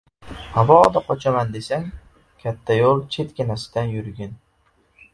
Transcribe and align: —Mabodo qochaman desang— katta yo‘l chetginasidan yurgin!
—Mabodo 0.53 1.03
qochaman 1.09 1.53
desang— 1.57 1.87
katta 2.47 2.81
yo‘l 2.81 3.07
chetginasidan 3.17 3.97
yurgin! 3.99 4.39